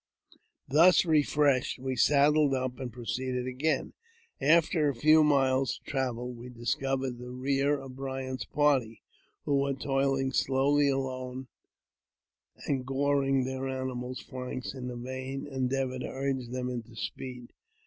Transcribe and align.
Thus 0.67 1.05
refreshed, 1.05 1.77
we 1.77 1.95
saddled 1.95 2.55
up 2.55 2.79
and 2.79 2.91
proceeded 2.91 3.45
again. 3.45 3.93
After 4.41 4.89
a 4.89 4.95
few 4.95 5.23
miles 5.23 5.79
travel 5.85 6.33
we 6.33 6.49
discovered 6.49 7.19
the 7.19 7.29
rear 7.29 7.79
of 7.79 7.97
Bryant's 7.97 8.45
party, 8.45 9.03
who 9.45 9.59
were 9.59 9.75
toiling 9.75 10.33
slowly 10.33 10.89
along, 10.89 11.49
and 12.65 12.83
goring 12.83 13.43
their 13.43 13.69
animals' 13.69 14.21
flanks 14.21 14.73
in 14.73 14.87
the 14.87 14.97
vain 14.97 15.45
endeavour 15.45 15.99
to 15.99 16.07
urge 16.09 16.47
them 16.47 16.67
into 16.67 16.95
speed. 16.95 17.53